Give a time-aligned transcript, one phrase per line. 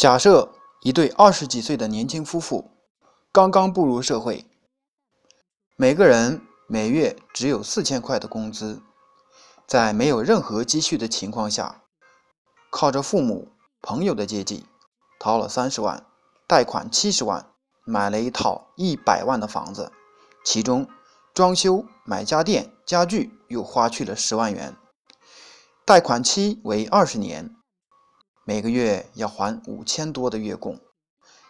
[0.00, 0.48] 假设
[0.80, 2.70] 一对二十几岁的年轻夫妇
[3.30, 4.46] 刚刚步入社会，
[5.76, 8.80] 每个人每月只有四千块的工资，
[9.66, 11.82] 在没有任何积蓄的情况下，
[12.70, 13.48] 靠着父母、
[13.82, 14.64] 朋友的接济，
[15.18, 16.06] 掏了三十万，
[16.48, 17.52] 贷款七十万，
[17.84, 19.92] 买了一套一百万的房子，
[20.42, 20.88] 其中
[21.34, 24.74] 装修、买家电、家具又花去了十万元，
[25.84, 27.54] 贷款期为二十年。
[28.50, 30.76] 每个月要还五千多的月供，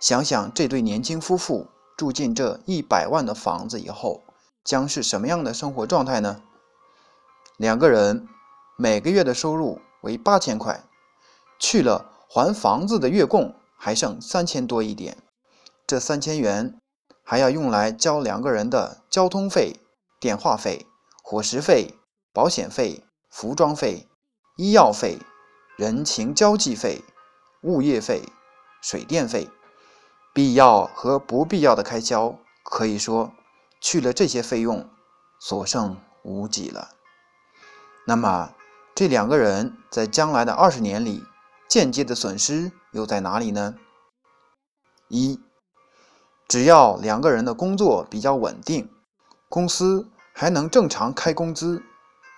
[0.00, 4.24] 想想这对年轻夫妇住进这一百万的房子以后，
[4.64, 6.42] 将是什么样的生活状态呢？
[7.56, 8.26] 两个人
[8.76, 10.82] 每个月的收入为八千块，
[11.60, 15.18] 去了还房子的月供还剩三千多一点，
[15.86, 16.80] 这三千元
[17.22, 19.76] 还要用来交两个人的交通费、
[20.18, 20.84] 电话费、
[21.22, 21.94] 伙食费、
[22.32, 24.08] 保险费、服装费、
[24.56, 25.20] 医药费。
[25.78, 27.04] 人情交际费、
[27.60, 28.24] 物业费、
[28.82, 29.48] 水电费，
[30.34, 33.32] 必要和不必要的开销，可以说
[33.80, 34.90] 去了这些费用，
[35.38, 36.88] 所剩无几了。
[38.08, 38.52] 那么，
[38.92, 41.22] 这两个人在将来的二十年里，
[41.68, 43.76] 间接的损失又在哪里呢？
[45.06, 45.38] 一，
[46.48, 48.90] 只要两个人的工作比较稳定，
[49.48, 51.84] 公司还能正常开工资，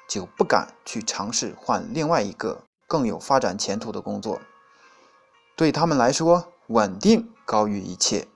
[0.07, 2.65] 就不敢去尝试换另外一个。
[2.91, 4.41] 更有发展前途的工作，
[5.55, 8.27] 对他们来说，稳定高于一切。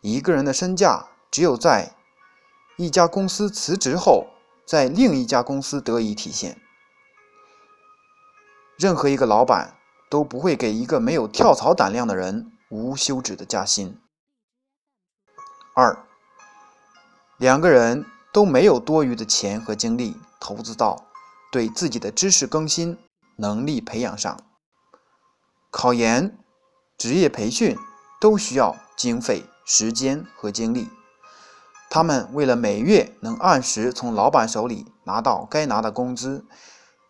[0.00, 1.94] 一个人的身价，只有在
[2.78, 4.28] 一家公司辞职后，
[4.64, 6.58] 在另一家公司得以体现。
[8.78, 9.76] 任何一个老板
[10.08, 14.00] 都不会给一个没有跳槽胆量的人无休止的加薪。
[15.74, 16.02] 二，
[17.36, 21.04] 两个人都没有多余的钱和精力投资到
[21.52, 22.96] 对自己的知识更新。
[23.36, 24.38] 能力培养上，
[25.70, 26.38] 考研、
[26.96, 27.76] 职业培训
[28.20, 30.90] 都需要经费、时间和精力。
[31.88, 36.44] 他们为了每月能按时从老板手里拿到该拿的工资，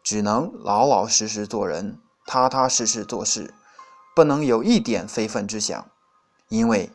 [0.03, 3.55] 只能老老实实做人，踏踏实实做事，
[4.15, 5.91] 不能有一点非分之想，
[6.49, 6.93] 因为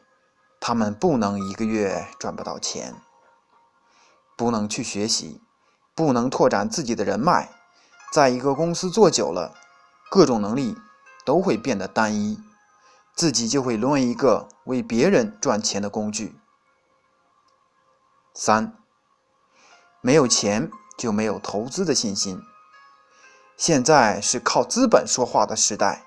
[0.59, 2.95] 他们不能一个月赚不到钱，
[4.37, 5.41] 不能去学习，
[5.95, 7.49] 不能拓展自己的人脉。
[8.11, 9.55] 在一个公司做久了，
[10.09, 10.75] 各种能力
[11.23, 12.37] 都会变得单一，
[13.15, 16.35] 自己就会沦为一个为别人赚钱的工具。
[18.33, 18.77] 三，
[20.01, 22.41] 没有钱就没有投资的信心。
[23.55, 26.03] 现在是靠资本说话的时代，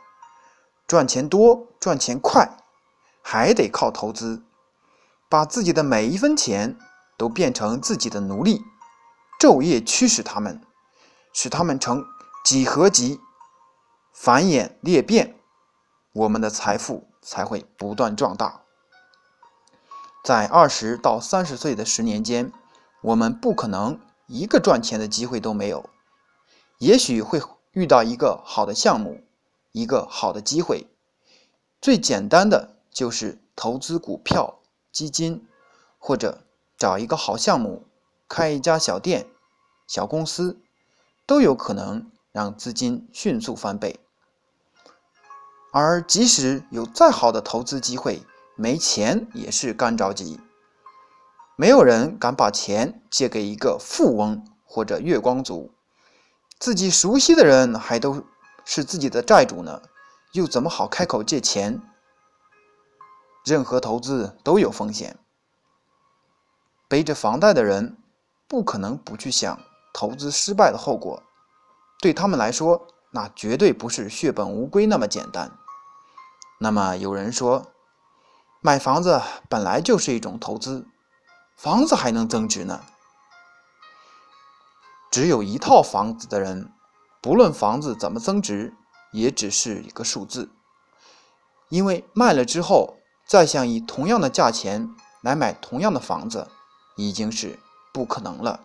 [0.87, 2.59] 赚钱多、赚钱快，
[3.23, 4.43] 还得靠投资，
[5.31, 6.77] 把自己的每一分钱
[7.17, 8.63] 都变成自己的奴隶，
[9.41, 10.61] 昼夜驱使他们。
[11.35, 12.07] 使它们成
[12.45, 13.21] 几何级，
[14.15, 15.37] 繁衍裂变，
[16.13, 18.63] 我们的财富才会不断壮大。
[20.23, 22.51] 在二十到三十岁的十年间，
[23.03, 25.91] 我们不可能一个赚钱的机会都没有。
[26.79, 27.43] 也许会
[27.73, 29.23] 遇到一个好的项目，
[29.73, 30.87] 一个好的机会。
[31.81, 34.61] 最简单的就是投资股票、
[34.93, 35.47] 基金，
[35.99, 36.47] 或者
[36.79, 37.87] 找一个好项目，
[38.29, 39.27] 开一家小店、
[39.87, 40.64] 小公司。
[41.27, 43.99] 都有可能让资金迅速翻倍，
[45.73, 48.23] 而即使有再好的投资机会，
[48.57, 50.39] 没钱也是干着急。
[51.57, 55.73] 没有人敢把钱借给一个富翁或者月光族，
[56.59, 58.25] 自己熟悉的人还都
[58.65, 59.81] 是自己的债主呢，
[60.33, 61.81] 又怎么好开口借钱？
[63.45, 65.17] 任何投资都有风险，
[66.89, 67.97] 背着房贷的人
[68.49, 69.59] 不可能不去想。
[69.95, 71.23] 投资失败的后果，
[72.01, 75.57] 对他们来说，那绝对不是血本无归那么简单。
[76.59, 77.71] 那么有人说，
[78.61, 80.89] 买房子本来就是一种投资，
[81.57, 82.85] 房子还能增值呢？
[85.13, 86.73] 只有一套房子的人，
[87.23, 88.75] 不论房子怎么增值，
[89.13, 90.51] 也只是一个数字，
[91.69, 94.93] 因为卖了之后，再想以同样的价钱
[95.23, 96.49] 来买同样的房子，
[96.97, 97.61] 已经是
[97.93, 98.61] 不可能了。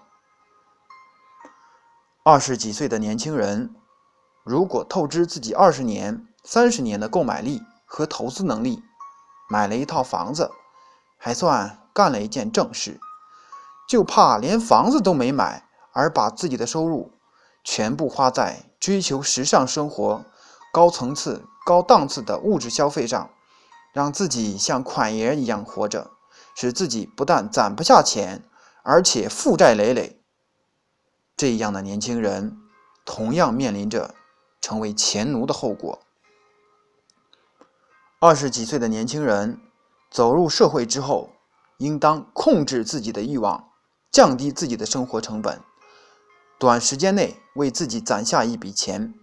[2.32, 3.74] 二十几岁的年轻人，
[4.44, 8.84] 如果透支自己二十年、三十年的购买力和投资能力，
[9.50, 10.52] 买了一套房子，
[11.18, 13.00] 还算干了一件正事，
[13.88, 17.12] 就怕连房子都没买，而把自己的收入
[17.64, 20.24] 全部花在追求时尚生活、
[20.72, 23.32] 高层次、高档次的物质消费上，
[23.92, 26.12] 让自己像款爷一样活着，
[26.54, 28.44] 使自己不但攒不下钱，
[28.84, 30.19] 而且负债累累。
[31.40, 32.60] 这样的年轻人，
[33.06, 34.14] 同样面临着
[34.60, 36.00] 成为钱奴的后果。
[38.20, 39.58] 二十几岁的年轻人
[40.12, 41.30] 走入社会之后，
[41.78, 43.70] 应当控制自己的欲望，
[44.12, 45.62] 降低自己的生活成本，
[46.60, 49.14] 短时间内为自己攒下一笔钱，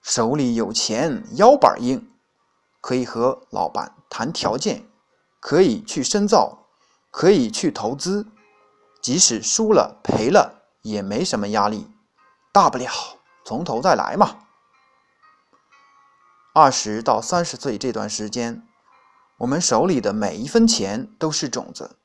[0.00, 2.10] 手里有钱，腰板硬，
[2.80, 4.88] 可以和老板谈条件，
[5.40, 6.66] 可以去深造，
[7.10, 8.26] 可以去投资，
[9.02, 11.90] 即使输了赔了也没什么压力，
[12.52, 12.90] 大不了
[13.42, 14.40] 从头再来嘛。
[16.52, 18.68] 二十到三十岁这段时间，
[19.38, 21.96] 我们手里的每一分钱都是种子，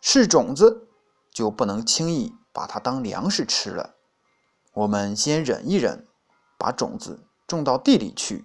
[0.00, 0.88] 是种子
[1.30, 3.94] 就不能轻易把它当粮食吃了。
[4.72, 6.08] 我们先忍一忍，
[6.58, 8.44] 把种子种到地里去，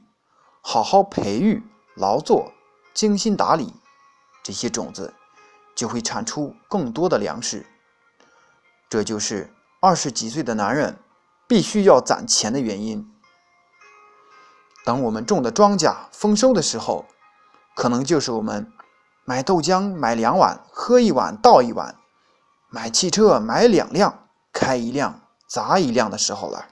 [0.61, 1.63] 好好培育、
[1.95, 2.53] 劳作、
[2.93, 3.73] 精心打理，
[4.43, 5.15] 这些种子
[5.75, 7.65] 就会产出更多的粮食。
[8.89, 10.97] 这就是二十几岁的男人
[11.47, 13.09] 必须要攒钱的原因。
[14.85, 17.05] 等我们种的庄稼丰收的时候，
[17.75, 18.71] 可能就是我们
[19.25, 21.95] 买豆浆买两碗喝一碗倒一碗，
[22.69, 26.65] 买汽车买两辆开一辆砸一辆的时候了。